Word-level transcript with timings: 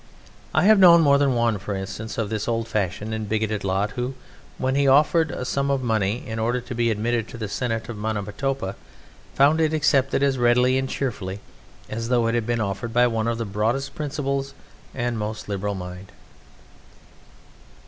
I 0.51 0.63
have 0.63 0.79
known 0.79 1.01
more 1.01 1.19
than 1.19 1.35
one, 1.35 1.59
for 1.59 1.75
instance, 1.75 2.17
of 2.17 2.31
this 2.31 2.47
old 2.47 2.67
fashioned 2.67 3.13
and 3.13 3.29
bigoted 3.29 3.63
lot 3.63 3.91
who, 3.91 4.15
when 4.57 4.73
he 4.73 4.87
offered 4.87 5.29
a 5.29 5.45
sum 5.45 5.69
of 5.69 5.83
money 5.83 6.27
in 6.27 6.39
order 6.39 6.59
to 6.59 6.73
be 6.73 6.89
admitted 6.89 7.27
to 7.27 7.37
the 7.37 7.47
Senate 7.47 7.87
of 7.87 7.97
Monomotapa, 7.97 8.75
found 9.35 9.61
it 9.61 9.73
accepted 9.75 10.23
as 10.23 10.39
readily 10.39 10.79
and 10.79 10.89
cheerfully 10.89 11.39
as 11.87 12.09
though 12.09 12.25
it 12.25 12.33
had 12.33 12.47
been 12.47 12.59
offered 12.61 12.93
by 12.93 13.05
one 13.05 13.27
of 13.27 13.37
the 13.37 13.45
broadest 13.45 13.93
principles 13.93 14.55
and 14.95 15.19
most 15.19 15.47
liberal 15.47 15.75
mind. 15.75 16.11